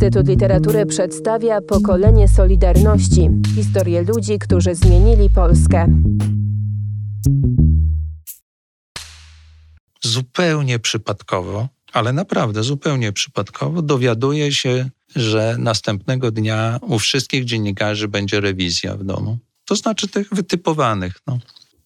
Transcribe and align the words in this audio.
Instytut 0.00 0.28
Literatury 0.28 0.86
przedstawia 0.86 1.60
pokolenie 1.60 2.28
Solidarności 2.28 3.28
historię 3.54 4.02
ludzi, 4.02 4.38
którzy 4.38 4.74
zmienili 4.74 5.30
Polskę. 5.30 6.02
Zupełnie 10.04 10.78
przypadkowo, 10.78 11.68
ale 11.92 12.12
naprawdę 12.12 12.62
zupełnie 12.62 13.12
przypadkowo 13.12 13.82
dowiaduję 13.82 14.52
się, 14.52 14.90
że 15.16 15.56
następnego 15.58 16.30
dnia 16.30 16.78
u 16.82 16.98
wszystkich 16.98 17.44
dziennikarzy 17.44 18.08
będzie 18.08 18.40
rewizja 18.40 18.96
w 18.96 19.04
domu. 19.04 19.38
To 19.64 19.76
znaczy 19.76 20.08
tych 20.08 20.34
wytypowanych. 20.34 21.14
No, 21.26 21.38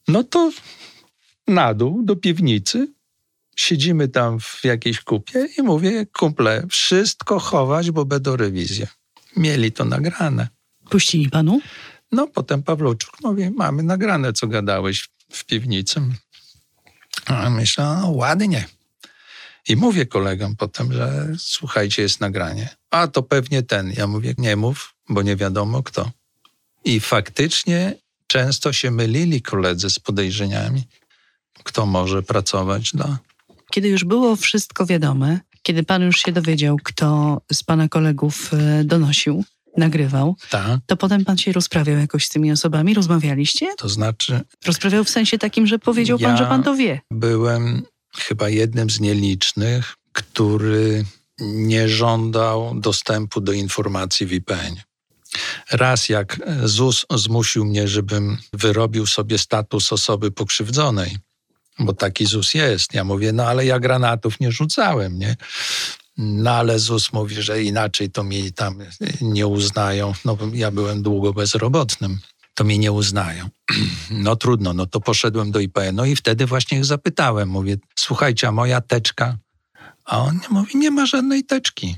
no 0.09 0.25
to 0.25 0.53
na 1.49 1.75
dół 1.75 2.03
do 2.03 2.17
piwnicy 2.17 2.89
siedzimy 3.57 4.09
tam 4.09 4.41
w 4.41 4.65
jakiejś 4.65 5.01
kupie 5.01 5.49
i 5.59 5.63
mówię, 5.63 6.07
kumple, 6.07 6.67
wszystko 6.71 7.39
chować, 7.39 7.91
bo 7.91 8.05
będą 8.05 8.37
rewizje. 8.37 8.87
Mieli 9.37 9.73
to 9.73 9.85
nagrane. 9.85 10.49
Puścili 10.91 11.31
panu? 11.31 11.61
No, 12.13 12.27
potem 12.27 12.63
Pawluczuk 12.63 13.21
mówi, 13.23 13.51
mamy 13.51 13.83
nagrane, 13.83 14.33
co 14.33 14.47
gadałeś 14.47 15.09
w 15.33 15.45
piwnicy. 15.45 16.01
A 17.27 17.51
myślę, 17.51 17.85
no 17.85 18.11
ładnie. 18.11 18.67
I 19.69 19.77
mówię 19.77 20.07
kolegom 20.07 20.57
potem, 20.57 20.93
że 20.93 21.29
słuchajcie, 21.39 22.03
jest 22.03 22.21
nagranie. 22.21 22.69
A 22.91 23.09
to 23.09 23.23
pewnie 23.23 23.63
ten. 23.63 23.93
Ja 23.97 24.07
mówię, 24.07 24.35
nie 24.39 24.57
mów, 24.57 24.95
bo 25.09 25.23
nie 25.23 25.37
wiadomo 25.37 25.83
kto. 25.83 26.11
I 26.85 27.01
faktycznie 27.01 27.95
często 28.27 28.73
się 28.73 28.91
mylili 28.91 29.43
koledzy 29.43 29.91
z 29.91 29.99
podejrzeniami, 29.99 30.83
kto 31.63 31.87
może 31.87 32.23
pracować 32.23 32.93
dla 32.93 33.19
kiedy 33.75 33.89
już 33.89 34.05
było 34.05 34.37
wszystko 34.37 34.87
wiadome, 34.87 35.41
kiedy 35.63 35.83
pan 35.83 36.03
już 36.03 36.19
się 36.19 36.33
dowiedział, 36.33 36.77
kto 36.85 37.41
z 37.53 37.63
pana 37.63 37.89
kolegów 37.89 38.51
e, 38.53 38.85
donosił, 38.85 39.45
nagrywał, 39.77 40.37
tak. 40.51 40.81
to 40.87 40.97
potem 40.97 41.25
pan 41.25 41.39
się 41.39 41.53
rozprawiał 41.53 41.99
jakoś 41.99 42.27
z 42.27 42.29
tymi 42.29 42.53
osobami? 42.53 42.95
Rozmawialiście? 42.95 43.67
To 43.79 43.89
znaczy. 43.89 44.41
Rozprawiał 44.67 45.05
w 45.05 45.11
sensie 45.11 45.39
takim, 45.39 45.67
że 45.67 45.79
powiedział 45.79 46.19
ja 46.21 46.29
pan, 46.29 46.37
że 46.37 46.47
pan 46.47 46.63
to 46.63 46.75
wie. 46.75 47.01
Byłem 47.11 47.83
chyba 48.19 48.49
jednym 48.49 48.91
z 48.91 49.01
nielicznych, 49.01 49.95
który 50.13 51.05
nie 51.41 51.89
żądał 51.89 52.81
dostępu 52.81 53.41
do 53.41 53.53
informacji 53.53 54.27
w 54.27 54.33
IPN. 54.33 54.77
Raz 55.73 56.09
jak 56.09 56.41
ZUS 56.65 57.07
zmusił 57.15 57.65
mnie, 57.65 57.89
żebym 57.89 58.39
wyrobił 58.53 59.07
sobie 59.07 59.39
status 59.39 59.93
osoby 59.93 60.31
pokrzywdzonej, 60.31 61.17
bo 61.79 61.93
taki 61.93 62.27
ZUS 62.27 62.55
jest. 62.55 62.95
Ja 62.95 63.05
mówię, 63.05 63.33
no 63.33 63.45
ale 63.45 63.67
ja 63.67 63.81
granatów 63.81 64.41
nie 64.41 64.53
rzucałem, 64.53 65.19
nie? 65.19 65.37
No 66.17 66.51
ale 66.51 66.79
ZUS 66.79 67.13
mówi, 67.13 67.43
że 67.43 67.63
inaczej 67.63 68.11
to 68.11 68.25
mi 68.25 68.53
tam 68.53 68.79
nie 69.21 69.47
uznają. 69.47 70.13
No 70.25 70.39
ja 70.53 70.71
byłem 70.71 71.03
długo 71.03 71.33
bezrobotnym. 71.33 72.19
To 72.55 72.65
mi 72.65 72.79
nie 72.79 72.93
uznają. 72.93 73.49
No 74.11 74.37
trudno, 74.37 74.73
no 74.73 74.87
to 74.87 75.01
poszedłem 75.01 75.51
do 75.51 75.61
IPN. 75.61 75.97
No 75.97 76.05
i 76.05 76.17
wtedy 76.17 76.47
właśnie 76.47 76.79
ich 76.79 76.85
zapytałem. 76.85 77.49
Mówię, 77.49 77.77
słuchajcie, 77.95 78.49
a 78.49 78.53
moja 78.53 78.81
teczka? 78.81 79.39
A 80.05 80.21
on 80.21 80.41
mówi, 80.51 80.77
nie 80.77 80.91
ma 80.91 81.07
żadnej 81.07 81.45
teczki. 81.45 81.97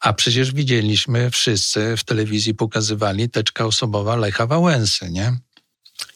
A 0.00 0.12
przecież 0.12 0.52
widzieliśmy 0.52 1.30
wszyscy 1.30 1.96
w 1.96 2.04
telewizji 2.04 2.54
pokazywali 2.54 3.30
teczka 3.30 3.66
osobowa 3.66 4.16
Lecha 4.16 4.46
Wałęsy, 4.46 5.10
nie? 5.10 5.38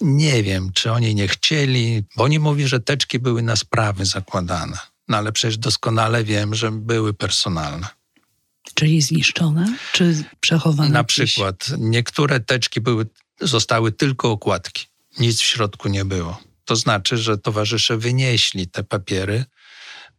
Nie 0.00 0.42
wiem, 0.42 0.70
czy 0.74 0.92
oni 0.92 1.14
nie 1.14 1.28
chcieli, 1.28 2.04
bo 2.16 2.24
oni 2.24 2.38
mówi, 2.38 2.68
że 2.68 2.80
teczki 2.80 3.18
były 3.18 3.42
na 3.42 3.56
sprawy 3.56 4.06
zakładane. 4.06 4.78
No 5.08 5.16
ale 5.16 5.32
przecież 5.32 5.58
doskonale 5.58 6.24
wiem, 6.24 6.54
że 6.54 6.70
były 6.70 7.14
personalne. 7.14 7.86
Czyli 8.74 9.02
zniszczone, 9.02 9.76
czy 9.92 10.24
przechowane? 10.40 10.90
Na 10.90 11.04
przykład 11.04 11.66
niektóre 11.78 12.40
teczki 12.40 12.80
były, 12.80 13.06
zostały 13.40 13.92
tylko 13.92 14.30
okładki. 14.30 14.86
Nic 15.18 15.40
w 15.40 15.44
środku 15.44 15.88
nie 15.88 16.04
było. 16.04 16.40
To 16.64 16.76
znaczy, 16.76 17.18
że 17.18 17.38
towarzysze 17.38 17.96
wynieśli 17.96 18.68
te 18.68 18.84
papiery, 18.84 19.44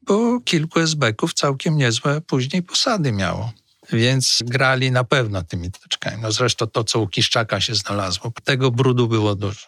bo 0.01 0.39
kilku 0.39 0.79
SB-ków 0.79 1.33
całkiem 1.33 1.77
niezłe 1.77 2.21
później 2.21 2.63
posady 2.63 3.11
miało 3.11 3.53
więc 3.91 4.39
grali 4.45 4.91
na 4.91 5.03
pewno 5.03 5.43
tymi 5.43 5.71
teczkami. 5.71 6.21
No 6.21 6.31
zresztą 6.31 6.67
to, 6.67 6.83
co 6.83 6.99
u 6.99 7.07
Kiszczaka 7.07 7.61
się 7.61 7.75
znalazło, 7.75 8.31
tego 8.43 8.71
brudu 8.71 9.07
było 9.07 9.35
dużo. 9.35 9.67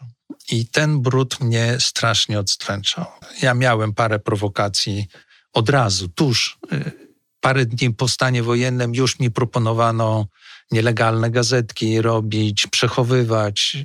I 0.52 0.68
ten 0.68 1.02
brud 1.02 1.40
mnie 1.42 1.78
strasznie 1.80 2.40
odstręczał. 2.40 3.06
Ja 3.42 3.54
miałem 3.54 3.94
parę 3.94 4.20
prowokacji 4.20 5.08
od 5.54 5.70
razu, 5.70 6.08
tuż. 6.08 6.60
Y, 6.74 6.92
parę 7.40 7.66
dni 7.66 7.94
po 7.94 8.08
stanie 8.08 8.44
wojennym 8.44 8.96
już 8.96 9.20
mi 9.20 9.32
proponowano 9.32 10.28
nielegalne 10.72 11.32
gazetki 11.32 12.02
robić, 12.02 12.68
przechowywać. 12.68 13.78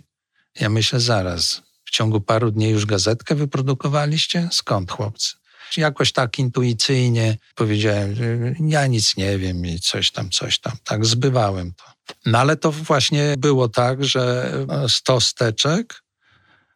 Ja 0.60 0.68
myślę, 0.68 1.00
zaraz, 1.00 1.62
w 1.84 1.90
ciągu 1.90 2.20
paru 2.20 2.50
dni 2.50 2.70
już 2.70 2.86
gazetkę 2.86 3.34
wyprodukowaliście? 3.34 4.48
Skąd, 4.52 4.92
chłopcy? 4.92 5.37
Jakoś 5.76 6.12
tak 6.12 6.38
intuicyjnie 6.38 7.36
powiedziałem, 7.54 8.14
ja 8.60 8.86
nic 8.86 9.16
nie 9.16 9.38
wiem 9.38 9.66
i 9.66 9.80
coś 9.80 10.10
tam, 10.10 10.30
coś 10.30 10.58
tam. 10.58 10.72
Tak 10.84 11.06
zbywałem 11.06 11.74
to. 11.74 12.14
No 12.26 12.38
ale 12.38 12.56
to 12.56 12.72
właśnie 12.72 13.34
było 13.38 13.68
tak, 13.68 14.04
że 14.04 14.52
sto 14.88 15.20
steczek 15.20 16.02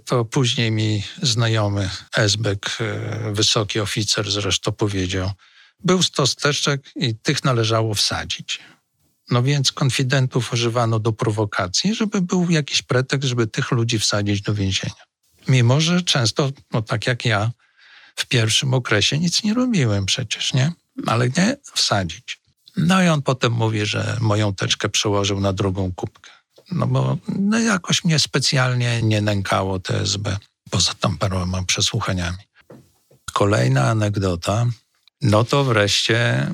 to 0.04 0.24
później 0.24 0.70
mi 0.70 1.02
znajomy 1.22 1.90
Esbek, 2.16 2.76
e, 2.80 3.32
wysoki 3.32 3.80
oficer 3.80 4.30
zresztą 4.30 4.72
powiedział, 4.72 5.30
był 5.84 6.02
sto 6.02 6.26
steczek 6.26 6.90
i 6.96 7.14
tych 7.14 7.44
należało 7.44 7.94
wsadzić. 7.94 8.60
No 9.30 9.42
więc 9.42 9.72
konfidentów 9.72 10.52
używano 10.52 10.98
do 10.98 11.12
prowokacji, 11.12 11.94
żeby 11.94 12.22
był 12.22 12.50
jakiś 12.50 12.82
pretekst, 12.82 13.28
żeby 13.28 13.46
tych 13.46 13.70
ludzi 13.70 13.98
wsadzić 13.98 14.42
do 14.42 14.54
więzienia. 14.54 15.02
Mimo, 15.48 15.80
że 15.80 16.02
często, 16.02 16.50
no 16.72 16.82
tak 16.82 17.06
jak 17.06 17.24
ja, 17.24 17.50
w 18.16 18.26
pierwszym 18.26 18.74
okresie 18.74 19.18
nic 19.18 19.44
nie 19.44 19.54
robiłem 19.54 20.06
przecież, 20.06 20.54
nie? 20.54 20.72
Ale 21.06 21.28
nie 21.28 21.56
wsadzić. 21.74 22.40
No 22.76 23.02
i 23.02 23.08
on 23.08 23.22
potem 23.22 23.52
mówi, 23.52 23.86
że 23.86 24.16
moją 24.20 24.54
teczkę 24.54 24.88
przełożył 24.88 25.40
na 25.40 25.52
drugą 25.52 25.92
kubkę. 25.92 26.30
No 26.72 26.86
bo 26.86 27.18
no 27.28 27.58
jakoś 27.58 28.04
mnie 28.04 28.18
specjalnie 28.18 29.02
nie 29.02 29.20
nękało 29.20 29.78
TSB, 29.80 30.36
poza 30.70 30.94
tam 30.94 31.18
paroma 31.18 31.62
przesłuchaniami. 31.62 32.38
Kolejna 33.32 33.88
anegdota, 33.88 34.66
no 35.22 35.44
to 35.44 35.64
wreszcie 35.64 36.46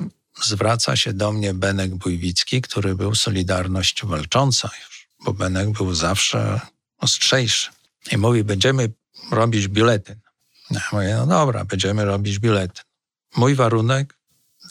zwraca 0.43 0.95
się 0.95 1.13
do 1.13 1.31
mnie 1.31 1.53
Benek 1.53 1.95
Bujwicki, 1.95 2.61
który 2.61 2.95
był 2.95 3.15
Solidarność 3.15 4.05
Walcząca 4.05 4.69
już, 4.85 5.07
bo 5.25 5.33
Benek 5.33 5.71
był 5.71 5.95
zawsze 5.95 6.59
ostrzejszy. 6.97 7.71
I 8.11 8.17
mówi, 8.17 8.43
będziemy 8.43 8.91
robić 9.31 9.67
biuletyn. 9.67 10.19
Ja 10.71 10.81
mówię, 10.91 11.15
no 11.17 11.25
dobra, 11.25 11.65
będziemy 11.65 12.05
robić 12.05 12.39
biuletyn. 12.39 12.83
Mój 13.35 13.55
warunek, 13.55 14.17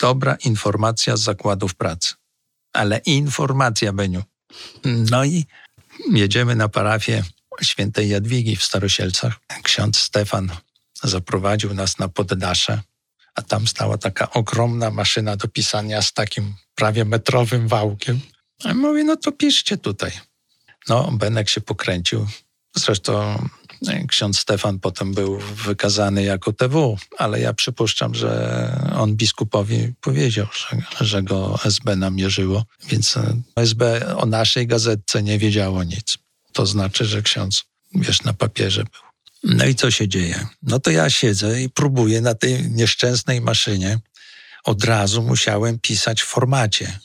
dobra 0.01 0.37
informacja 0.45 1.17
z 1.17 1.21
zakładów 1.21 1.75
pracy. 1.75 2.15
Ale 2.73 2.99
informacja, 2.99 3.93
Beniu. 3.93 4.23
No 4.85 5.25
i 5.25 5.47
jedziemy 6.13 6.57
na 6.57 6.69
parafię 6.69 7.23
świętej 7.63 8.09
Jadwigi 8.09 8.57
w 8.57 8.63
Starosielcach. 8.63 9.35
Ksiądz 9.63 9.99
Stefan 9.99 10.51
zaprowadził 11.03 11.75
nas 11.75 11.99
na 11.99 12.09
poddasze, 12.09 12.81
a 13.35 13.43
tam 13.43 13.67
stała 13.67 13.99
taka 13.99 14.31
ogromna 14.31 14.91
maszyna 14.91 15.37
do 15.37 15.49
pisania 15.49 16.03
z 16.03 16.13
takim 16.13 16.55
prawie 16.75 17.05
metrowym 17.05 17.69
wałkiem. 17.69 18.21
A 18.65 18.75
mówi, 18.75 19.05
no 19.05 19.17
to 19.17 19.33
piszcie 19.33 19.77
tutaj. 19.77 20.13
No, 20.89 21.13
Benek 21.13 21.49
się 21.49 21.61
pokręcił. 21.61 22.27
Zresztą 22.77 23.43
Ksiądz 24.09 24.39
Stefan 24.39 24.79
potem 24.79 25.15
był 25.15 25.39
wykazany 25.39 26.23
jako 26.23 26.53
TW, 26.53 26.99
ale 27.19 27.41
ja 27.41 27.55
przypuszczam, 27.55 28.15
że 28.15 28.93
on 28.97 29.17
biskupowi 29.17 29.93
powiedział, 30.01 30.47
że, 30.53 31.07
że 31.07 31.23
go 31.23 31.59
SB 31.65 31.97
namierzyło, 31.97 32.65
więc 32.89 33.19
SB 33.57 34.07
o 34.17 34.27
naszej 34.27 34.67
gazetce 34.67 35.23
nie 35.23 35.39
wiedziało 35.39 35.85
nic. 35.85 36.19
To 36.53 36.67
znaczy, 36.67 37.05
że 37.05 37.23
ksiądz, 37.23 37.65
wiesz, 37.95 38.23
na 38.23 38.33
papierze 38.33 38.85
był. 38.85 39.09
No 39.45 39.67
i 39.67 39.75
co 39.75 39.91
się 39.91 40.09
dzieje? 40.09 40.47
No 40.63 40.81
to 40.81 40.91
ja 40.91 41.11
siedzę 41.11 41.63
i 41.63 41.71
próbuję 41.71 42.21
na 42.21 42.35
tej 42.35 42.71
nieszczęsnej 42.71 43.41
maszynie. 43.41 43.99
Od 44.65 44.85
razu 44.85 45.23
musiałem 45.23 45.79
pisać 45.79 46.23
w 46.23 46.27
formacie, 46.27 46.99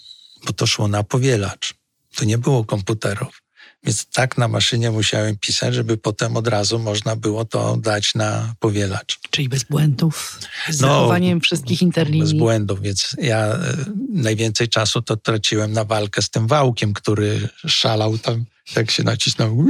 bo 0.46 0.54
to 0.54 0.68
szło 0.68 0.88
na 0.88 1.04
powielacz. 1.04 1.74
To 2.16 2.26
nie 2.26 2.38
było 2.38 2.66
komputerów. 2.66 3.43
Więc 3.84 4.06
tak 4.06 4.38
na 4.38 4.48
maszynie 4.48 4.92
musiałem 4.92 5.38
pisać, 5.38 5.76
żeby 5.76 5.98
potem 5.98 6.38
od 6.38 6.48
razu 6.48 6.80
można 6.80 7.16
było 7.16 7.46
to 7.46 7.78
dać 7.78 8.16
na 8.16 8.56
powielacz. 8.60 9.20
Czyli 9.30 9.50
bez 9.50 9.64
błędów, 9.64 10.40
z 10.70 10.82
no, 10.82 10.88
zachowaniem 10.88 11.42
wszystkich 11.42 11.82
interlinii. 11.82 12.22
Bez 12.22 12.34
błędów, 12.34 12.82
więc 12.82 13.16
ja 13.22 13.38
e, 13.38 13.76
najwięcej 14.10 14.70
czasu 14.70 15.02
to 15.02 15.18
traciłem 15.18 15.72
na 15.72 15.84
walkę 15.84 16.22
z 16.22 16.30
tym 16.30 16.48
wałkiem, 16.48 16.94
który 16.94 17.50
szalał 17.68 18.18
tam, 18.18 18.46
jak 18.76 18.92
się 18.92 19.04
nacisnął. 19.04 19.66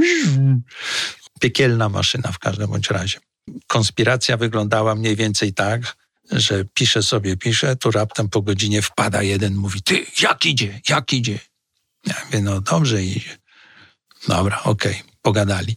Piekielna 1.40 1.88
maszyna 1.88 2.32
w 2.32 2.38
każdym 2.38 2.70
bądź 2.70 2.90
razie. 2.90 3.18
Konspiracja 3.66 4.36
wyglądała 4.36 4.94
mniej 4.94 5.16
więcej 5.16 5.54
tak, 5.54 5.96
że 6.30 6.64
pisze 6.64 7.02
sobie, 7.02 7.36
pisze, 7.36 7.76
tu 7.76 7.90
raptem 7.90 8.28
po 8.28 8.42
godzinie 8.42 8.82
wpada 8.82 9.22
jeden, 9.22 9.54
mówi, 9.54 9.82
ty, 9.82 10.06
jak 10.22 10.46
idzie, 10.46 10.80
jak 10.88 11.12
idzie? 11.12 11.38
Ja 12.06 12.14
mówię, 12.24 12.40
no 12.40 12.60
dobrze 12.60 13.02
idzie. 13.02 13.43
Dobra, 14.28 14.62
okej, 14.62 14.92
okay, 14.92 15.12
pogadali. 15.22 15.76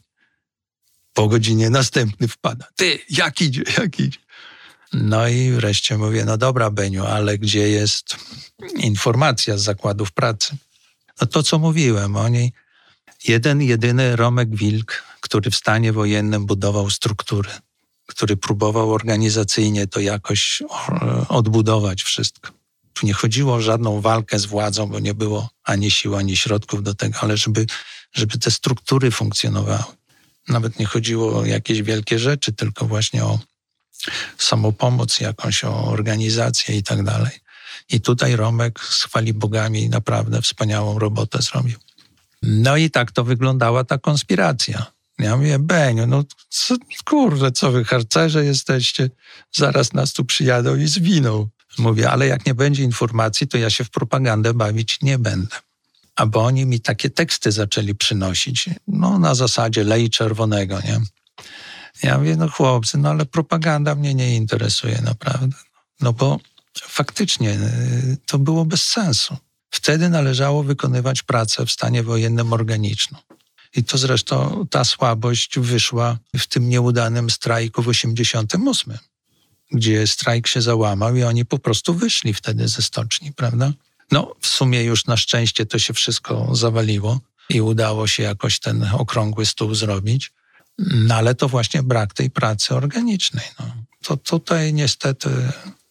Po 1.14 1.28
godzinie 1.28 1.70
następny 1.70 2.28
wpada, 2.28 2.68
ty, 2.76 3.00
jak 3.10 3.42
idzie, 3.42 3.64
jak 3.78 4.00
idzie? 4.00 4.20
No 4.94 5.28
i 5.28 5.52
wreszcie 5.52 5.98
mówię, 5.98 6.26
no 6.26 6.38
dobra 6.38 6.70
Beniu, 6.70 7.06
ale 7.06 7.38
gdzie 7.38 7.70
jest 7.70 8.16
informacja 8.76 9.58
z 9.58 9.62
zakładów 9.62 10.12
pracy? 10.12 10.58
No 11.22 11.28
to, 11.28 11.44
co 11.44 11.60
mówiłem, 11.60 12.16
oni, 12.16 12.54
jeden, 13.24 13.62
jedyny 13.62 14.16
Romek 14.16 14.56
Wilk, 14.56 15.04
który 15.22 15.52
w 15.52 15.56
stanie 15.56 15.94
wojennym 15.94 16.46
budował 16.46 16.90
struktury, 16.90 17.50
który 18.06 18.38
próbował 18.38 18.94
organizacyjnie 18.94 19.88
to 19.88 20.00
jakoś 20.00 20.62
e, 20.62 21.26
odbudować 21.30 22.04
wszystko. 22.04 22.52
Tu 22.94 23.06
nie 23.06 23.14
chodziło 23.14 23.54
o 23.54 23.62
żadną 23.62 24.02
walkę 24.02 24.40
z 24.40 24.46
władzą, 24.46 24.88
bo 24.88 25.00
nie 25.00 25.14
było 25.14 25.50
ani 25.64 25.92
sił, 25.92 26.16
ani 26.16 26.38
środków 26.38 26.84
do 26.84 26.96
tego, 26.96 27.20
ale 27.20 27.38
żeby, 27.38 27.66
żeby 28.14 28.38
te 28.38 28.52
struktury 28.52 29.12
funkcjonowały. 29.12 29.84
Nawet 30.48 30.80
nie 30.80 30.86
chodziło 30.86 31.40
o 31.40 31.46
jakieś 31.46 31.82
wielkie 31.82 32.20
rzeczy, 32.20 32.54
tylko 32.54 32.86
właśnie 32.86 33.26
o 33.26 33.40
samopomoc, 34.38 35.20
jakąś 35.20 35.64
o 35.64 35.86
organizację 35.86 36.78
i 36.78 36.84
tak 36.84 37.04
dalej. 37.04 37.32
I 37.90 38.02
tutaj 38.02 38.36
Romek 38.36 38.80
z 38.80 39.04
chwali 39.04 39.34
bogami 39.34 39.90
naprawdę 39.90 40.42
wspaniałą 40.42 41.00
robotę 41.00 41.42
zrobił. 41.42 41.78
No 42.42 42.78
i 42.78 42.90
tak 42.90 43.12
to 43.12 43.24
wyglądała 43.24 43.84
ta 43.84 43.98
konspiracja. 43.98 44.86
Ja 45.20 45.38
mówię, 45.38 45.60
Beniu, 45.60 46.08
no 46.08 46.24
co, 46.50 46.76
kurde, 47.06 47.52
co 47.52 47.72
wy 47.72 47.86
harcerze 47.86 48.46
jesteście, 48.46 49.10
zaraz 49.52 49.94
nas 49.94 50.14
tu 50.14 50.26
przyjadą 50.26 50.76
i 50.76 50.88
zwiną. 50.88 51.48
Mówię, 51.78 52.12
ale 52.12 52.28
jak 52.28 52.46
nie 52.46 52.54
będzie 52.54 52.84
informacji, 52.84 53.48
to 53.48 53.58
ja 53.58 53.70
się 53.70 53.84
w 53.84 53.90
propagandę 53.90 54.54
bawić 54.54 55.02
nie 55.02 55.20
będę. 55.20 55.56
A 56.18 56.26
bo 56.26 56.46
oni 56.46 56.66
mi 56.66 56.80
takie 56.80 57.10
teksty 57.10 57.52
zaczęli 57.52 57.96
przynosić, 57.96 58.70
no 58.88 59.20
na 59.20 59.36
zasadzie 59.36 59.84
lej 59.84 60.10
czerwonego, 60.10 60.82
nie? 60.82 61.02
Ja 62.04 62.18
mówię, 62.18 62.36
no 62.36 62.50
chłopcy, 62.50 62.98
no 62.98 63.10
ale 63.10 63.26
propaganda 63.26 63.96
mnie 63.96 64.14
nie 64.14 64.36
interesuje 64.36 65.02
naprawdę. 65.02 65.58
No 66.02 66.14
bo 66.14 66.40
faktycznie 66.82 67.52
y, 67.52 68.18
to 68.26 68.40
było 68.40 68.66
bez 68.66 68.86
sensu. 68.86 69.38
Wtedy 69.70 70.10
należało 70.10 70.64
wykonywać 70.64 71.24
pracę 71.24 71.66
w 71.66 71.72
stanie 71.72 72.04
wojennym 72.04 72.54
organiczną. 72.54 73.20
I 73.76 73.84
to 73.84 73.98
zresztą 73.98 74.66
ta 74.70 74.84
słabość 74.84 75.60
wyszła 75.60 76.18
w 76.38 76.48
tym 76.48 76.70
nieudanym 76.70 77.30
strajku 77.30 77.82
w 77.82 77.88
88, 77.88 78.98
gdzie 79.72 80.08
strajk 80.08 80.48
się 80.48 80.62
załamał 80.62 81.16
i 81.16 81.24
oni 81.24 81.46
po 81.46 81.60
prostu 81.60 81.94
wyszli 81.94 82.34
wtedy 82.34 82.68
ze 82.68 82.82
stoczni, 82.82 83.34
prawda? 83.34 83.74
No, 84.12 84.34
w 84.42 84.48
sumie 84.48 84.84
już 84.84 85.06
na 85.06 85.18
szczęście 85.18 85.66
to 85.66 85.80
się 85.80 85.94
wszystko 85.94 86.56
zawaliło 86.56 87.20
i 87.50 87.62
udało 87.62 88.08
się 88.08 88.24
jakoś 88.24 88.60
ten 88.60 88.90
okrągły 88.94 89.46
stół 89.46 89.76
zrobić. 89.76 90.32
No 90.78 91.16
ale 91.16 91.36
to 91.36 91.48
właśnie 91.48 91.84
brak 91.84 92.14
tej 92.14 92.30
pracy 92.30 92.76
organicznej. 92.76 93.46
No. 93.60 93.66
To 94.04 94.18
tutaj 94.18 94.74
niestety 94.74 95.30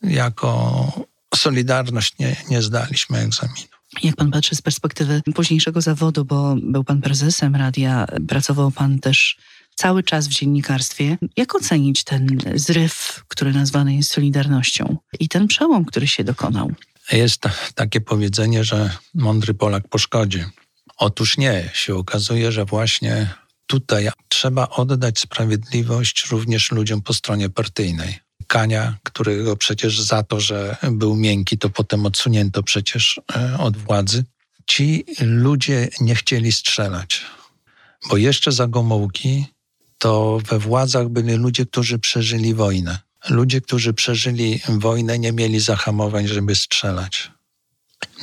jako 0.03 0.93
Solidarność 1.35 2.19
nie, 2.19 2.37
nie 2.51 2.63
zdaliśmy 2.63 3.19
egzaminu. 3.19 3.67
Jak 4.03 4.17
pan 4.17 4.31
patrzy 4.31 4.57
z 4.57 4.63
perspektywy 4.63 5.23
późniejszego 5.35 5.81
zawodu, 5.81 6.25
bo 6.25 6.57
był 6.63 6.85
pan 6.85 7.01
prezesem 7.01 7.57
radia, 7.57 8.07
pracował 8.29 8.71
pan 8.71 8.99
też 8.99 9.37
cały 9.75 10.03
czas 10.03 10.29
w 10.29 10.31
dziennikarstwie. 10.31 11.19
Jak 11.37 11.55
ocenić 11.55 12.05
ten 12.05 12.39
zryw, 12.55 13.25
który 13.29 13.53
nazwany 13.53 13.95
jest 13.95 14.11
Solidarnością 14.11 14.97
i 15.21 15.29
ten 15.29 15.47
przełom, 15.47 15.85
który 15.85 16.07
się 16.09 16.25
dokonał? 16.25 16.73
Jest 17.13 17.43
takie 17.75 18.01
powiedzenie, 18.01 18.65
że 18.65 18.91
mądry 19.15 19.55
Polak 19.55 19.89
po 19.89 19.99
szkodzie. 19.99 20.51
Otóż 20.97 21.39
nie, 21.39 21.71
się 21.75 21.95
okazuje, 21.95 22.53
że 22.53 22.65
właśnie 22.65 23.35
tutaj 23.67 24.09
trzeba 24.29 24.69
oddać 24.69 25.19
sprawiedliwość 25.19 26.27
również 26.31 26.73
ludziom 26.73 27.03
po 27.03 27.13
stronie 27.13 27.51
partyjnej. 27.51 28.19
Kania, 28.47 28.99
którego 29.03 29.57
przecież 29.57 30.01
za 30.01 30.23
to, 30.23 30.41
że 30.41 30.77
był 30.83 31.17
miękki, 31.17 31.59
to 31.59 31.71
potem 31.71 32.07
odsunięto 32.07 32.63
przecież 32.63 33.21
e, 33.37 33.59
od 33.59 33.77
władzy. 33.77 34.25
Ci 34.67 35.05
ludzie 35.21 35.89
nie 36.01 36.15
chcieli 36.15 36.53
strzelać, 36.53 37.23
bo 38.11 38.17
jeszcze 38.17 38.53
za 38.53 38.67
Gomułki 38.67 39.47
to 39.99 40.39
we 40.49 40.59
władzach 40.59 41.09
byli 41.09 41.35
ludzie, 41.35 41.67
którzy 41.67 41.99
przeżyli 41.99 42.55
wojnę. 42.55 42.99
Ludzie, 43.29 43.61
którzy 43.61 43.95
przeżyli 43.95 44.61
wojnę, 44.69 45.19
nie 45.19 45.33
mieli 45.33 45.61
zahamowań, 45.61 46.27
żeby 46.27 46.55
strzelać. 46.55 47.31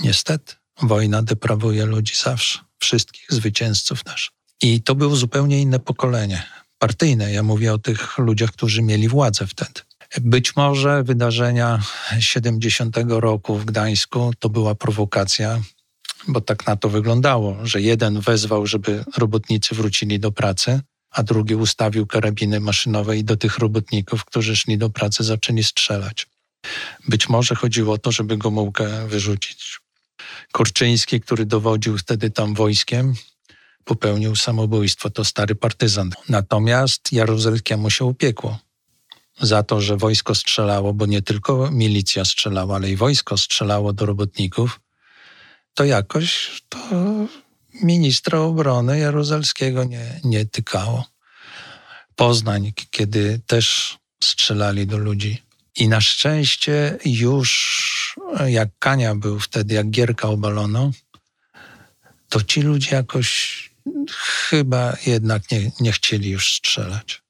Niestety, 0.04 0.56
wojna 0.82 1.24
deprawuje 1.24 1.86
ludzi 1.86 2.16
zawsze, 2.16 2.60
wszystkich 2.80 3.26
zwycięzców 3.30 4.06
naszych. 4.06 4.34
I 4.62 4.82
to 4.82 4.96
było 4.96 5.16
zupełnie 5.16 5.62
inne 5.62 5.80
pokolenie, 5.80 6.44
partyjne. 6.80 7.32
Ja 7.32 7.44
mówię 7.44 7.74
o 7.74 7.78
tych 7.78 8.18
ludziach, 8.18 8.52
którzy 8.52 8.82
mieli 8.82 9.08
władzę 9.08 9.48
wtedy. 9.48 9.82
Być 10.22 10.56
może 10.56 11.04
wydarzenia 11.04 11.84
70 12.20 12.98
roku 13.08 13.58
w 13.58 13.66
Gdańsku 13.66 14.32
to 14.40 14.50
była 14.50 14.76
prowokacja, 14.76 15.62
bo 16.28 16.42
tak 16.42 16.68
na 16.68 16.76
to 16.76 16.90
wyglądało, 16.90 17.58
że 17.64 17.82
jeden 17.82 18.20
wezwał, 18.20 18.66
żeby 18.66 19.04
robotnicy 19.18 19.76
wrócili 19.76 20.20
do 20.20 20.32
pracy, 20.32 20.82
a 21.14 21.24
drugi 21.24 21.56
ustawił 21.56 22.08
karabiny 22.08 22.60
maszynowe 22.60 23.18
i 23.18 23.24
do 23.24 23.38
tych 23.38 23.58
robotników, 23.58 24.26
którzy 24.26 24.56
szli 24.56 24.78
do 24.78 24.90
pracy, 24.90 25.24
zaczęli 25.24 25.64
strzelać. 25.64 26.28
Być 27.08 27.30
może 27.30 27.56
chodziło 27.56 27.94
o 27.94 27.98
to, 27.98 28.12
żeby 28.12 28.38
Gomułkę 28.38 29.08
wyrzucić. 29.08 29.80
Korczyński, 30.52 31.22
który 31.22 31.46
dowodził 31.46 31.98
wtedy 31.98 32.30
tam 32.30 32.54
wojskiem, 32.54 33.14
popełnił 33.84 34.36
samobójstwo. 34.36 35.10
To 35.10 35.26
stary 35.26 35.56
partyzan. 35.56 36.12
Natomiast 36.30 37.12
Jaruzelskiemu 37.12 37.90
się 37.90 38.06
upiekło 38.06 38.60
za 39.42 39.64
to, 39.64 39.82
że 39.82 39.98
wojsko 39.98 40.36
strzelało, 40.36 40.94
bo 40.94 41.06
nie 41.06 41.22
tylko 41.22 41.72
milicja 41.72 42.26
strzelała, 42.26 42.76
ale 42.76 42.92
i 42.92 42.96
wojsko 42.96 43.38
strzelało 43.38 43.94
do 43.94 44.06
robotników, 44.06 44.80
to 45.74 45.86
jakoś 45.86 46.62
to 46.70 46.78
ministra 47.82 48.40
obrony 48.40 49.00
Jaruzelskiego 49.00 49.84
nie, 49.84 50.20
nie 50.24 50.46
tykało. 50.46 51.06
Poznań, 52.16 52.74
kiedy 52.92 53.42
też 53.48 53.98
strzelali 54.24 54.88
do 54.88 54.98
ludzi. 54.98 55.42
I 55.76 55.88
na 55.88 56.02
szczęście 56.02 56.98
już 57.06 58.20
jak 58.46 58.70
Kania 58.80 59.16
był 59.16 59.40
wtedy, 59.40 59.74
jak 59.74 59.90
Gierka 59.90 60.28
obalono, 60.28 60.92
to 62.30 62.42
ci 62.42 62.62
ludzie 62.62 62.96
jakoś 62.96 63.70
chyba 64.18 64.98
jednak 65.06 65.52
nie, 65.52 65.72
nie 65.80 65.92
chcieli 65.92 66.30
już 66.30 66.56
strzelać. 66.58 67.24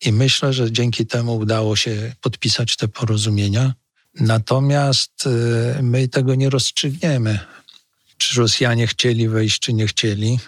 I 0.00 0.12
myślę, 0.12 0.52
że 0.52 0.72
dzięki 0.72 1.06
temu 1.06 1.36
udało 1.36 1.76
się 1.76 2.14
podpisać 2.20 2.76
te 2.76 2.88
porozumienia. 2.88 3.74
Natomiast 4.14 5.26
y, 5.26 5.82
my 5.82 6.08
tego 6.08 6.34
nie 6.34 6.50
rozstrzygniemy, 6.50 7.38
czy 8.22 8.40
Rosjanie 8.40 8.86
chcieli 8.86 9.28
wejść, 9.28 9.60
czy 9.60 9.72
nie 9.72 9.86
chcieli. 9.86 10.38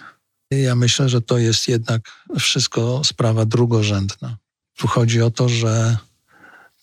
Ja 0.51 0.75
myślę, 0.75 1.09
że 1.09 1.21
to 1.21 1.37
jest 1.37 1.67
jednak 1.67 2.11
wszystko 2.39 3.01
sprawa 3.03 3.45
drugorzędna. 3.45 4.37
Tu 4.77 4.87
chodzi 4.87 5.21
o 5.21 5.31
to, 5.31 5.49
że 5.49 5.97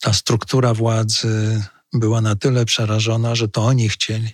ta 0.01 0.13
struktura 0.13 0.73
władzy 0.73 1.63
była 1.93 2.21
na 2.21 2.35
tyle 2.35 2.65
przerażona, 2.65 3.35
że 3.35 3.47
to 3.47 3.65
oni 3.65 3.89
chcieli 3.89 4.29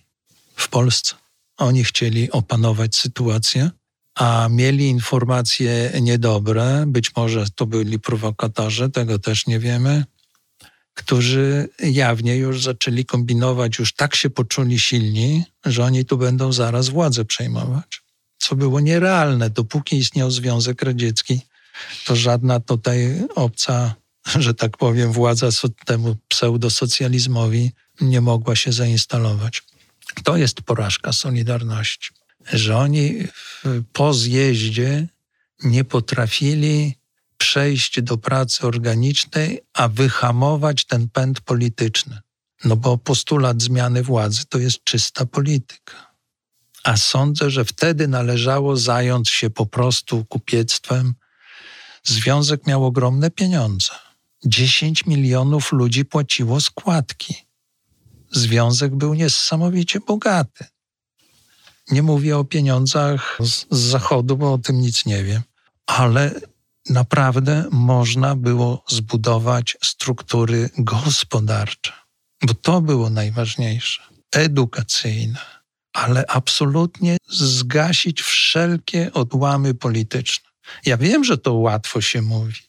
w 0.55 0.67
Polsce. 0.67 1.15
Oni 1.57 1.83
chcieli 1.83 2.31
opanować 2.31 2.95
sytuację 2.95 3.69
a 4.19 4.47
mieli 4.51 4.87
informacje 4.87 5.91
niedobre, 6.01 6.83
być 6.87 7.15
może 7.15 7.45
to 7.55 7.65
byli 7.65 7.99
prowokatorzy, 7.99 8.89
tego 8.89 9.19
też 9.19 9.47
nie 9.47 9.59
wiemy, 9.59 10.05
którzy 10.99 11.69
jawnie 11.79 12.35
już 12.35 12.63
zaczęli 12.63 13.05
kombinować, 13.05 13.79
już 13.79 13.93
tak 13.93 14.15
się 14.15 14.29
poczuli 14.29 14.79
silni, 14.79 15.43
że 15.65 15.83
oni 15.83 16.05
tu 16.05 16.17
będą 16.17 16.53
zaraz 16.53 16.89
władzę 16.89 17.25
przejmować. 17.25 18.01
Co 18.37 18.55
było 18.55 18.79
nierealne, 18.79 19.49
dopóki 19.49 19.97
istniał 19.97 20.31
Związek 20.31 20.81
Radziecki, 20.81 21.41
to 22.05 22.15
żadna 22.15 22.59
tutaj 22.59 23.27
obca, 23.35 23.95
że 24.39 24.53
tak 24.53 24.77
powiem, 24.77 25.11
władza 25.11 25.49
temu 25.85 26.15
pseudosocjalizmowi 26.27 27.71
nie 28.01 28.21
mogła 28.21 28.55
się 28.55 28.71
zainstalować. 28.71 29.63
To 30.23 30.37
jest 30.37 30.61
porażka 30.61 31.13
Solidarności 31.13 32.09
że 32.53 32.77
oni 32.77 33.15
po 33.93 34.13
zjeździe 34.13 35.07
nie 35.63 35.83
potrafili 35.83 36.95
przejść 37.39 38.01
do 38.01 38.17
pracy 38.17 38.67
organicznej, 38.67 39.59
a 39.73 39.87
wyhamować 39.87 40.85
ten 40.85 41.09
pęd 41.09 41.41
polityczny. 41.41 42.19
No 42.63 42.75
bo 42.75 42.97
postulat 42.97 43.61
zmiany 43.61 44.03
władzy 44.03 44.45
to 44.49 44.57
jest 44.57 44.83
czysta 44.83 45.25
polityka. 45.25 46.15
A 46.83 46.97
sądzę, 46.97 47.49
że 47.49 47.65
wtedy 47.65 48.07
należało 48.07 48.77
zająć 48.77 49.29
się 49.29 49.49
po 49.49 49.65
prostu 49.65 50.25
kupiectwem. 50.25 51.13
Związek 52.03 52.67
miał 52.67 52.85
ogromne 52.85 53.31
pieniądze. 53.31 53.89
10 54.45 55.05
milionów 55.05 55.71
ludzi 55.71 56.05
płaciło 56.05 56.61
składki. 56.61 57.35
Związek 58.31 58.95
był 58.95 59.13
niesamowicie 59.13 59.99
bogaty. 59.99 60.65
Nie 61.91 62.03
mówię 62.03 62.37
o 62.37 62.43
pieniądzach 62.43 63.37
z, 63.39 63.65
z 63.71 63.79
zachodu, 63.79 64.37
bo 64.37 64.53
o 64.53 64.57
tym 64.57 64.81
nic 64.81 65.05
nie 65.05 65.23
wiem, 65.23 65.41
ale 65.85 66.41
naprawdę 66.89 67.65
można 67.71 68.35
było 68.35 68.83
zbudować 68.87 69.77
struktury 69.83 70.69
gospodarcze, 70.77 71.91
bo 72.47 72.53
to 72.53 72.81
było 72.81 73.09
najważniejsze, 73.09 74.01
edukacyjne, 74.31 75.39
ale 75.93 76.25
absolutnie 76.27 77.17
zgasić 77.29 78.21
wszelkie 78.21 79.13
odłamy 79.13 79.73
polityczne. 79.73 80.49
Ja 80.85 80.97
wiem, 80.97 81.23
że 81.23 81.37
to 81.37 81.53
łatwo 81.53 82.01
się 82.01 82.21
mówi, 82.21 82.61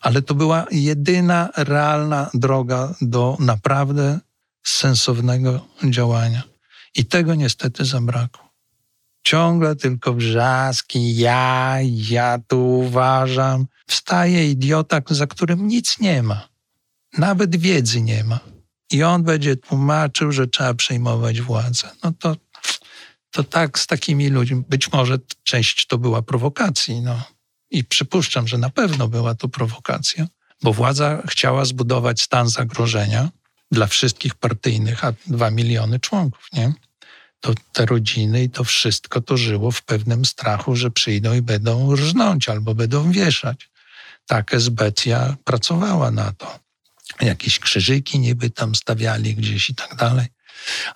ale 0.00 0.22
to 0.22 0.34
była 0.34 0.66
jedyna 0.70 1.48
realna 1.56 2.30
droga 2.34 2.94
do 3.00 3.36
naprawdę 3.40 4.20
sensownego 4.62 5.66
działania. 5.84 6.42
I 6.94 7.06
tego 7.06 7.34
niestety 7.34 7.84
zabrakło. 7.84 8.53
Ciągle 9.24 9.76
tylko 9.76 10.14
wrzaski, 10.14 11.16
ja, 11.16 11.76
ja 12.10 12.38
tu 12.48 12.78
uważam. 12.78 13.66
Wstaje 13.86 14.50
idiota, 14.50 15.00
za 15.10 15.26
którym 15.26 15.68
nic 15.68 16.00
nie 16.00 16.22
ma. 16.22 16.48
Nawet 17.18 17.56
wiedzy 17.56 18.00
nie 18.00 18.24
ma. 18.24 18.38
I 18.90 19.02
on 19.02 19.22
będzie 19.22 19.56
tłumaczył, 19.56 20.32
że 20.32 20.46
trzeba 20.46 20.74
przejmować 20.74 21.40
władzę. 21.40 21.90
No 22.04 22.12
to, 22.18 22.36
to 23.30 23.44
tak 23.44 23.78
z 23.78 23.86
takimi 23.86 24.28
ludźmi. 24.28 24.62
Być 24.68 24.92
może 24.92 25.18
część 25.42 25.86
to 25.86 25.98
była 25.98 26.22
prowokacji, 26.22 27.00
no. 27.00 27.22
I 27.70 27.84
przypuszczam, 27.84 28.48
że 28.48 28.58
na 28.58 28.70
pewno 28.70 29.08
była 29.08 29.34
to 29.34 29.48
prowokacja, 29.48 30.26
bo 30.62 30.72
władza 30.72 31.22
chciała 31.28 31.64
zbudować 31.64 32.22
stan 32.22 32.48
zagrożenia 32.48 33.28
dla 33.70 33.86
wszystkich 33.86 34.34
partyjnych, 34.34 35.04
a 35.04 35.12
dwa 35.26 35.50
miliony 35.50 36.00
członków, 36.00 36.48
nie? 36.52 36.72
To 37.44 37.54
te 37.72 37.86
rodziny 37.86 38.42
i 38.42 38.50
to 38.50 38.64
wszystko 38.64 39.20
to 39.20 39.36
żyło 39.36 39.70
w 39.70 39.82
pewnym 39.82 40.24
strachu, 40.24 40.76
że 40.76 40.90
przyjdą 40.90 41.34
i 41.34 41.42
będą 41.42 41.94
rżnąć 41.94 42.48
albo 42.48 42.74
będą 42.74 43.12
wieszać. 43.12 43.68
Tak 44.26 44.54
esbecja 44.54 45.36
pracowała 45.44 46.10
na 46.10 46.32
to. 46.32 46.58
Jakieś 47.20 47.58
krzyżyki 47.58 48.18
niby 48.18 48.50
tam 48.50 48.74
stawiali 48.74 49.34
gdzieś 49.34 49.70
i 49.70 49.74
tak 49.74 49.96
dalej. 49.96 50.26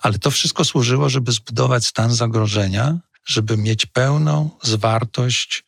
Ale 0.01 0.19
to 0.19 0.31
wszystko 0.31 0.65
służyło, 0.65 1.09
żeby 1.09 1.31
zbudować 1.31 1.85
stan 1.85 2.13
zagrożenia, 2.13 2.97
żeby 3.25 3.57
mieć 3.57 3.85
pełną 3.85 4.49
zwartość 4.61 5.63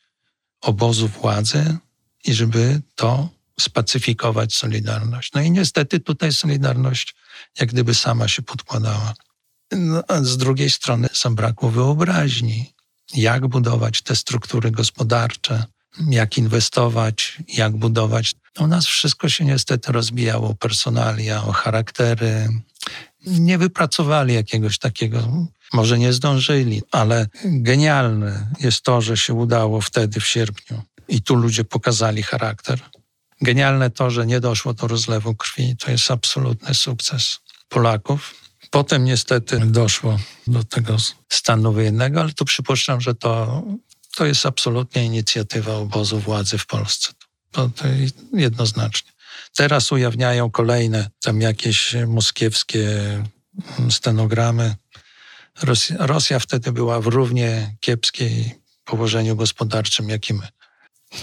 obozu 0.62 1.08
władzy 1.08 1.78
i 2.26 2.34
żeby 2.34 2.82
to 2.96 3.30
spacyfikować 3.60 4.56
Solidarność. 4.56 5.34
No 5.34 5.42
i 5.42 5.52
niestety 5.52 6.00
tutaj 6.00 6.34
Solidarność 6.34 7.16
jak 7.60 7.70
gdyby 7.70 7.96
sama 7.96 8.28
się 8.28 8.42
podkładała. 8.42 9.14
No, 9.72 10.04
z 10.22 10.38
drugiej 10.38 10.70
strony 10.70 11.08
zabrakło 11.22 11.72
wyobraźni, 11.72 12.74
jak 13.14 13.48
budować 13.48 14.02
te 14.02 14.16
struktury 14.16 14.72
gospodarcze, 14.72 15.66
jak 16.10 16.38
inwestować, 16.38 17.38
jak 17.48 17.78
budować. 17.78 18.34
U 18.60 18.68
nas 18.68 18.86
wszystko 18.86 19.30
się 19.30 19.46
niestety 19.46 19.92
rozbijało 19.92 20.50
o 20.50 20.56
personalia, 20.56 21.44
o 21.44 21.52
charaktery. 21.52 22.50
Nie 23.26 23.58
wypracowali 23.58 24.34
jakiegoś 24.34 24.78
takiego, 24.78 25.48
może 25.74 26.00
nie 26.00 26.14
zdążyli, 26.14 26.82
ale 26.92 27.28
genialne 27.46 28.48
jest 28.60 28.82
to, 28.82 29.02
że 29.02 29.18
się 29.18 29.34
udało 29.34 29.82
wtedy 29.82 30.20
w 30.20 30.28
sierpniu 30.28 30.82
i 31.08 31.22
tu 31.22 31.36
ludzie 31.36 31.64
pokazali 31.64 32.24
charakter. 32.24 32.80
Genialne 33.42 33.90
to, 33.90 34.10
że 34.10 34.26
nie 34.26 34.40
doszło 34.40 34.74
do 34.74 34.88
rozlewu 34.88 35.36
krwi. 35.36 35.76
To 35.80 35.92
jest 35.92 36.12
absolutny 36.12 36.74
sukces 36.74 37.40
Polaków. 37.70 38.36
Potem 38.72 39.04
niestety 39.04 39.60
doszło 39.60 40.20
do 40.48 40.64
tego 40.64 40.98
stanu 41.30 41.74
wojennego, 41.74 42.22
ale 42.22 42.34
tu 42.34 42.46
przypuszczam, 42.46 43.02
że 43.02 43.16
to, 43.16 43.64
to 44.16 44.26
jest 44.26 44.46
absolutnie 44.46 45.06
inicjatywa 45.06 45.76
obozu 45.76 46.20
władzy 46.20 46.58
w 46.58 46.66
Polsce. 46.66 47.12
To, 47.52 47.70
to 47.70 47.86
jednoznacznie. 48.34 49.12
Teraz 49.56 49.92
ujawniają 49.92 50.52
kolejne 50.52 51.10
tam 51.22 51.42
jakieś 51.42 51.96
moskiewskie 52.08 52.88
stenogramy. 53.90 54.76
Rosja, 55.62 55.96
Rosja 56.00 56.40
wtedy 56.40 56.72
była 56.72 57.02
w 57.02 57.08
równie 57.08 57.76
kiepskiej 57.80 58.62
położeniu 58.86 59.36
gospodarczym, 59.36 60.10
jak 60.10 60.30
i 60.30 60.34
my. 60.34 60.48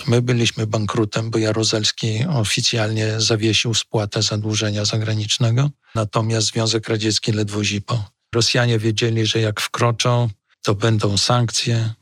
My 0.07 0.23
byliśmy 0.23 0.67
bankrutem, 0.67 1.31
bo 1.31 1.39
Jaruzelski 1.39 2.25
oficjalnie 2.25 3.21
zawiesił 3.21 3.75
spłatę 3.75 4.23
zadłużenia 4.23 4.85
zagranicznego, 4.85 5.71
natomiast 5.95 6.47
Związek 6.47 6.89
Radziecki 6.89 7.33
ledwo 7.33 7.65
zipał. 7.65 8.03
Rosjanie 8.35 8.79
wiedzieli, 8.79 9.27
że 9.27 9.41
jak 9.41 9.61
wkroczą, 9.61 10.29
to 10.63 10.75
będą 10.75 11.19
sankcje, 11.19 11.95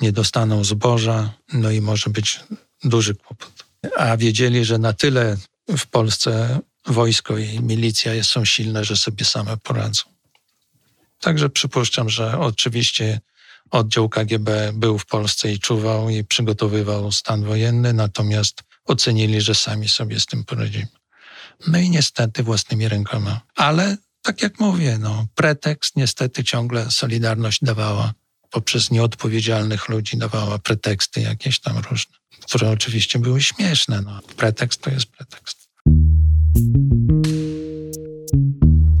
nie 0.00 0.12
dostaną 0.12 0.64
zboża, 0.64 1.32
no 1.52 1.70
i 1.70 1.80
może 1.80 2.10
być 2.10 2.40
duży 2.84 3.14
kłopot. 3.14 3.64
A 3.96 4.16
wiedzieli, 4.16 4.64
że 4.64 4.78
na 4.78 4.92
tyle 4.92 5.36
w 5.68 5.86
Polsce 5.86 6.60
wojsko 6.86 7.38
i 7.38 7.60
milicja 7.60 8.24
są 8.24 8.44
silne, 8.44 8.84
że 8.84 8.96
sobie 8.96 9.24
same 9.24 9.56
poradzą. 9.56 10.02
Także 11.20 11.50
przypuszczam, 11.50 12.10
że 12.10 12.38
oczywiście 12.38 13.20
oddział 13.72 14.08
KGB 14.08 14.72
był 14.74 14.98
w 14.98 15.06
Polsce 15.06 15.52
i 15.52 15.58
czuwał 15.58 16.10
i 16.10 16.24
przygotowywał 16.24 17.12
stan 17.12 17.44
wojenny, 17.44 17.92
natomiast 17.92 18.62
ocenili, 18.84 19.40
że 19.40 19.54
sami 19.54 19.88
sobie 19.88 20.20
z 20.20 20.26
tym 20.26 20.44
poradzimy. 20.44 20.88
No 21.66 21.78
i 21.78 21.90
niestety 21.90 22.42
własnymi 22.42 22.88
rękoma. 22.88 23.40
Ale 23.56 23.96
tak 24.22 24.42
jak 24.42 24.60
mówię, 24.60 24.98
no, 25.00 25.26
pretekst 25.34 25.96
niestety 25.96 26.44
ciągle 26.44 26.90
Solidarność 26.90 27.58
dawała 27.62 28.12
poprzez 28.50 28.90
nieodpowiedzialnych 28.90 29.88
ludzi, 29.88 30.16
dawała 30.16 30.58
preteksty 30.58 31.20
jakieś 31.20 31.60
tam 31.60 31.78
różne, 31.78 32.16
które 32.42 32.70
oczywiście 32.70 33.18
były 33.18 33.42
śmieszne. 33.42 34.02
No. 34.02 34.20
Pretekst 34.36 34.80
to 34.80 34.90
jest 34.90 35.06
pretekst. 35.06 35.68